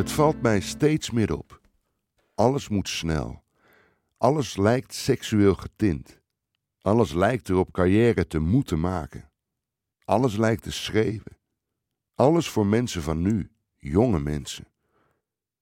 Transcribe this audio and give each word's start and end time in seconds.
Het 0.00 0.12
valt 0.12 0.42
mij 0.42 0.60
steeds 0.60 1.10
meer 1.10 1.36
op. 1.36 1.60
Alles 2.34 2.68
moet 2.68 2.88
snel. 2.88 3.42
Alles 4.18 4.56
lijkt 4.56 4.94
seksueel 4.94 5.54
getint. 5.54 6.20
Alles 6.80 7.12
lijkt 7.12 7.48
erop 7.48 7.72
carrière 7.72 8.26
te 8.26 8.38
moeten 8.38 8.80
maken. 8.80 9.30
Alles 10.04 10.36
lijkt 10.36 10.62
te 10.62 10.72
schreeuwen. 10.72 11.38
Alles 12.14 12.48
voor 12.48 12.66
mensen 12.66 13.02
van 13.02 13.22
nu, 13.22 13.50
jonge 13.76 14.20
mensen. 14.20 14.66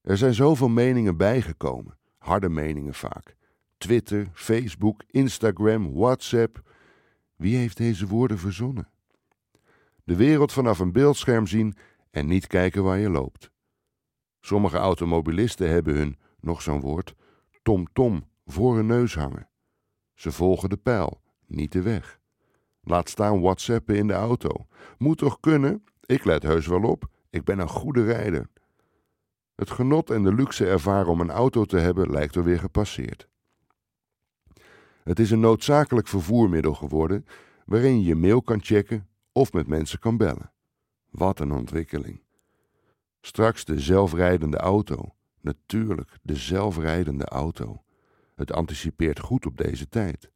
Er 0.01 0.17
zijn 0.17 0.35
zoveel 0.35 0.69
meningen 0.69 1.17
bijgekomen, 1.17 1.99
harde 2.19 2.49
meningen 2.49 2.95
vaak. 2.95 3.37
Twitter, 3.79 4.31
Facebook, 4.33 5.03
Instagram, 5.07 5.95
WhatsApp. 5.95 6.63
Wie 7.37 7.57
heeft 7.57 7.77
deze 7.77 8.07
woorden 8.07 8.39
verzonnen? 8.39 8.89
De 10.05 10.17
wereld 10.17 10.53
vanaf 10.53 10.79
een 10.79 10.93
beeldscherm 10.93 11.47
zien 11.47 11.77
en 12.11 12.27
niet 12.27 12.47
kijken 12.47 12.83
waar 12.83 12.99
je 12.99 13.11
loopt. 13.11 13.51
Sommige 14.41 14.77
automobilisten 14.77 15.69
hebben 15.71 15.95
hun, 15.95 16.19
nog 16.41 16.63
zo'n 16.63 16.81
woord, 16.81 17.15
tom-tom 17.63 18.25
voor 18.47 18.77
hun 18.77 18.87
neus 18.87 19.15
hangen. 19.15 19.49
Ze 20.15 20.33
volgen 20.33 20.69
de 20.69 20.77
pijl, 20.77 21.21
niet 21.47 21.73
de 21.73 21.83
weg. 21.83 22.21
Laat 22.81 23.09
staan 23.09 23.41
whatsappen 23.41 23.97
in 23.97 24.07
de 24.07 24.13
auto. 24.13 24.67
Moet 24.99 25.19
toch 25.19 25.41
kunnen? 25.41 25.85
Ik 26.05 26.25
let 26.25 26.43
heus 26.43 26.67
wel 26.67 26.83
op. 26.83 27.11
Ik 27.31 27.45
ben 27.45 27.59
een 27.59 27.69
goede 27.69 28.05
rijder. 28.05 28.49
Het 29.55 29.71
genot 29.71 30.11
en 30.11 30.23
de 30.23 30.35
luxe 30.35 30.67
ervaren 30.67 31.11
om 31.11 31.21
een 31.21 31.31
auto 31.31 31.65
te 31.65 31.77
hebben 31.79 32.11
lijkt 32.11 32.35
er 32.35 32.45
weer 32.45 32.59
gepasseerd. 32.59 33.29
Het 35.05 35.19
is 35.19 35.31
een 35.31 35.41
noodzakelijk 35.41 36.09
vervoermiddel 36.09 36.75
geworden 36.75 37.27
waarin 37.65 38.01
je 38.01 38.07
je 38.07 38.15
mail 38.15 38.43
kan 38.43 38.63
checken 38.63 39.09
of 39.33 39.53
met 39.53 39.67
mensen 39.67 39.99
kan 39.99 40.17
bellen. 40.17 40.53
Wat 41.11 41.41
een 41.41 41.53
ontwikkeling. 41.53 42.23
Straks 43.21 43.65
de 43.65 43.81
zelfrijdende 43.81 44.57
auto. 44.57 45.15
Natuurlijk, 45.41 46.19
de 46.23 46.37
zelfrijdende 46.37 47.25
auto. 47.25 47.83
Het 48.35 48.53
anticipeert 48.53 49.21
goed 49.21 49.47
op 49.47 49.57
deze 49.57 49.89
tijd. 49.89 50.31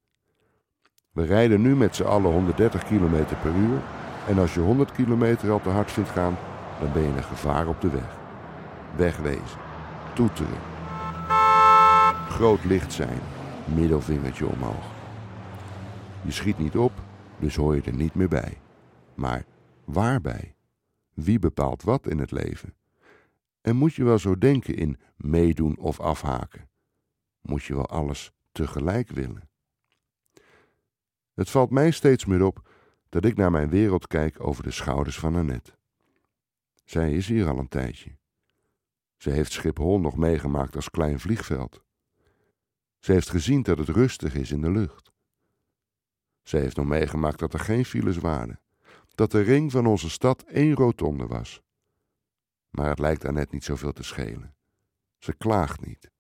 We 1.13 1.25
rijden 1.25 1.63
nu 1.63 1.77
met 1.77 1.97
z'n 1.97 2.03
allen 2.03 2.33
130 2.33 2.85
km 2.85 3.25
per 3.43 3.55
uur 3.55 3.83
en 4.27 4.39
als 4.39 4.55
je 4.55 4.61
100 4.61 4.93
km 4.93 5.37
al 5.51 5.61
te 5.61 5.69
hard 5.69 5.91
vindt 5.91 6.11
gaan, 6.11 6.37
dan 6.81 6.93
ben 6.93 7.03
je 7.03 7.09
een 7.09 7.23
gevaar 7.23 7.69
op 7.69 7.81
de 7.81 7.91
weg. 7.91 8.17
Wegwezen, 8.97 9.61
toeteren, 10.15 10.59
groot 12.29 12.65
licht 12.65 12.93
zijn, 12.93 13.19
middelvingertje 13.65 14.47
omhoog. 14.47 14.91
Je 16.23 16.33
schiet 16.33 16.59
niet 16.59 16.77
op, 16.77 16.93
dus 17.39 17.57
hoor 17.57 17.75
je 17.75 17.83
er 17.83 17.95
niet 17.95 18.15
meer 18.15 18.29
bij. 18.29 18.59
Maar 19.15 19.45
waarbij? 19.85 20.55
Wie 21.15 21.39
bepaalt 21.39 21.83
wat 21.83 22.07
in 22.07 22.19
het 22.19 22.31
leven? 22.31 22.75
En 23.61 23.77
moet 23.77 23.95
je 23.95 24.05
wel 24.05 24.19
zo 24.19 24.39
denken 24.39 24.75
in 24.75 25.01
meedoen 25.17 25.79
of 25.79 26.01
afhaken? 26.01 26.71
Moet 27.41 27.65
je 27.65 27.75
wel 27.75 27.87
alles 27.87 28.33
tegelijk 28.53 29.11
willen? 29.11 29.51
Het 31.35 31.51
valt 31.51 31.71
mij 31.71 31.91
steeds 31.91 32.25
meer 32.25 32.45
op 32.45 32.69
dat 33.09 33.25
ik 33.25 33.37
naar 33.37 33.51
mijn 33.51 33.69
wereld 33.69 34.07
kijk 34.07 34.41
over 34.41 34.63
de 34.63 34.71
schouders 34.71 35.19
van 35.19 35.37
Annette. 35.37 35.73
Zij 36.85 37.13
is 37.13 37.29
hier 37.29 37.49
al 37.49 37.59
een 37.59 37.69
tijdje. 37.69 38.17
Ze 39.17 39.31
heeft 39.31 39.53
Schiphol 39.53 40.01
nog 40.01 40.17
meegemaakt 40.17 40.77
als 40.77 40.91
klein 40.91 41.21
vliegveld. 41.21 41.85
Ze 42.99 43.13
heeft 43.13 43.31
gezien 43.31 43.63
dat 43.63 43.79
het 43.79 43.89
rustig 43.89 44.35
is 44.35 44.51
in 44.51 44.61
de 44.61 44.71
lucht. 44.71 45.13
Ze 46.43 46.57
heeft 46.57 46.77
nog 46.77 46.87
meegemaakt 46.87 47.39
dat 47.39 47.53
er 47.53 47.61
geen 47.61 47.85
files 47.85 48.17
waren, 48.17 48.61
dat 49.15 49.31
de 49.31 49.41
ring 49.41 49.71
van 49.71 49.87
onze 49.87 50.11
stad 50.11 50.43
één 50.43 50.75
rotonde 50.75 51.27
was. 51.27 51.63
Maar 52.71 52.89
het 52.89 52.99
lijkt 52.99 53.25
Annette 53.25 53.55
niet 53.55 53.65
zoveel 53.65 53.93
te 53.93 54.03
schelen. 54.03 54.55
Ze 55.19 55.33
klaagt 55.33 55.87
niet. 55.87 56.11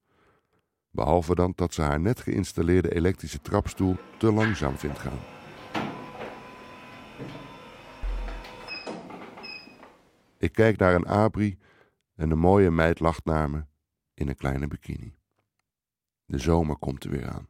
Behalve 0.91 1.35
dan 1.35 1.53
dat 1.57 1.75
ze 1.75 1.83
haar 1.83 2.01
net 2.01 2.21
geïnstalleerde 2.21 2.95
elektrische 2.95 3.41
trapstoel 3.41 3.97
te 4.19 4.33
langzaam 4.33 4.77
vindt 4.77 4.99
gaan. 4.99 5.19
Ik 10.39 10.53
kijk 10.53 10.79
naar 10.79 10.95
een 10.95 11.07
abri 11.07 11.59
en 12.15 12.31
een 12.31 12.39
mooie 12.39 12.71
meid 12.71 13.01
lacht 13.01 13.25
naar 13.25 13.51
me 13.51 13.65
in 14.15 14.29
een 14.29 14.37
kleine 14.37 14.67
bikini. 14.67 15.15
De 16.25 16.39
zomer 16.39 16.77
komt 16.77 17.05
er 17.05 17.11
weer 17.11 17.29
aan. 17.29 17.49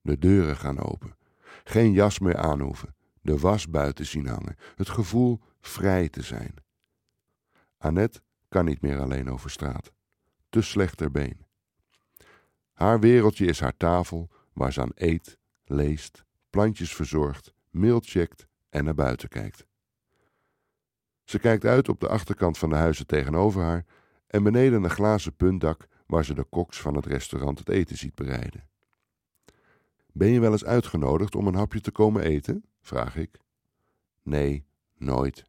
De 0.00 0.18
deuren 0.18 0.56
gaan 0.56 0.78
open. 0.78 1.16
Geen 1.64 1.92
jas 1.92 2.18
meer 2.18 2.36
aanhoeven. 2.36 2.94
De 3.24 3.38
was 3.38 3.68
buiten 3.68 4.06
zien 4.06 4.26
hangen. 4.26 4.56
Het 4.74 4.88
gevoel 4.88 5.40
vrij 5.60 6.08
te 6.08 6.22
zijn. 6.22 6.54
Annette 7.78 8.20
kan 8.48 8.64
niet 8.64 8.80
meer 8.80 9.00
alleen 9.00 9.30
over 9.30 9.50
straat. 9.50 9.92
Te 10.48 10.62
slecht 10.62 10.96
ter 10.96 11.10
been. 11.10 11.46
Haar 12.72 13.00
wereldje 13.00 13.46
is 13.46 13.60
haar 13.60 13.76
tafel 13.76 14.30
waar 14.52 14.72
ze 14.72 14.80
aan 14.80 14.92
eet, 14.94 15.38
leest, 15.64 16.24
plantjes 16.50 16.94
verzorgt, 16.94 17.54
mail 17.70 18.00
checkt 18.00 18.46
en 18.68 18.84
naar 18.84 18.94
buiten 18.94 19.28
kijkt. 19.28 19.66
Ze 21.24 21.38
kijkt 21.38 21.64
uit 21.64 21.88
op 21.88 22.00
de 22.00 22.08
achterkant 22.08 22.58
van 22.58 22.68
de 22.68 22.76
huizen 22.76 23.06
tegenover 23.06 23.62
haar 23.62 23.84
en 24.26 24.42
beneden 24.42 24.82
een 24.82 24.90
glazen 24.90 25.36
puntdak 25.36 25.86
waar 26.06 26.24
ze 26.24 26.34
de 26.34 26.44
koks 26.44 26.80
van 26.80 26.94
het 26.94 27.06
restaurant 27.06 27.58
het 27.58 27.68
eten 27.68 27.96
ziet 27.96 28.14
bereiden. 28.14 28.68
Ben 30.12 30.28
je 30.28 30.40
wel 30.40 30.52
eens 30.52 30.64
uitgenodigd 30.64 31.34
om 31.34 31.46
een 31.46 31.54
hapje 31.54 31.80
te 31.80 31.90
komen 31.90 32.22
eten? 32.22 32.64
Vraag 32.84 33.16
ik. 33.16 33.38
Nee, 34.22 34.66
nooit. 34.96 35.44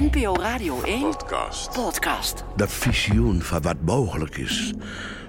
NPO 0.00 0.34
Radio 0.34 0.82
1 0.82 1.00
Podcast. 1.00 1.72
podcast. 1.72 2.44
Dat 2.56 2.72
visioen 2.72 3.42
van 3.42 3.62
wat 3.62 3.76
mogelijk 3.84 4.36
is, 4.36 4.72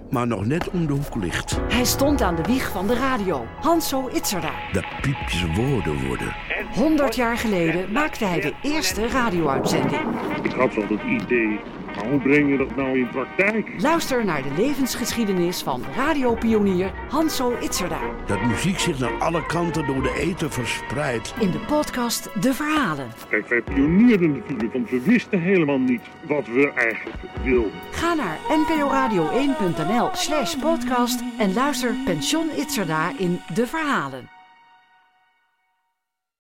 maar 0.09 0.28
nog 0.28 0.46
net 0.46 0.69
om 0.69 0.88
de 0.88 0.94
hoek 0.94 1.16
ligt. 1.16 1.59
Hij 1.68 1.85
stond 1.85 2.22
aan 2.22 2.35
de 2.35 2.41
wieg 2.41 2.72
van 2.72 2.88
de 2.88 2.94
radio. 2.94 3.46
Hanso 3.62 4.09
Itzerda. 4.13 4.51
Dat 4.72 4.85
piepjes 5.01 5.46
woorden 5.56 6.07
worden. 6.07 6.35
100 6.73 7.16
jaar 7.16 7.38
geleden 7.38 7.91
maakte 7.91 8.25
hij 8.25 8.41
de 8.41 8.53
eerste 8.61 9.07
radio-uitzending. 9.07 10.01
Ik 10.44 10.51
had 10.51 10.73
wel 10.73 10.88
het 10.88 11.01
idee, 11.22 11.59
maar 11.95 12.07
hoe 12.09 12.19
breng 12.19 12.50
je 12.50 12.57
dat 12.57 12.75
nou 12.75 13.00
in 13.00 13.09
praktijk? 13.09 13.69
Luister 13.78 14.25
naar 14.25 14.44
de 14.44 14.51
levensgeschiedenis 14.57 15.62
van 15.62 15.83
radiopionier 15.95 16.91
Hanso 17.09 17.57
Itzerda. 17.62 18.00
Dat 18.25 18.41
muziek 18.41 18.79
zich 18.79 19.00
naar 19.00 19.19
alle 19.19 19.45
kanten 19.45 19.85
door 19.85 20.01
de 20.01 20.13
eten 20.19 20.51
verspreidt. 20.51 21.33
In 21.39 21.51
de 21.51 21.59
podcast 21.59 22.29
De 22.41 22.53
Verhalen. 22.53 23.07
Kijk, 23.30 23.48
wij 23.48 23.62
pionierden 23.62 24.31
natuurlijk, 24.31 24.74
want 24.74 24.89
we 24.89 25.01
wisten 25.01 25.39
helemaal 25.39 25.80
niet 25.80 26.01
wat 26.27 26.48
we 26.48 26.71
eigenlijk 26.75 27.21
wilden. 27.44 27.71
Ga 27.92 28.13
naar 28.13 28.38
nporadio1.nl 28.50 30.09
slash 30.13 30.56
podcast 30.56 31.24
en 31.38 31.53
luister 31.53 31.95
Pension 32.06 32.50
Itzerda 32.57 33.12
in 33.18 33.39
De 33.53 33.68
Verhalen. 33.68 34.32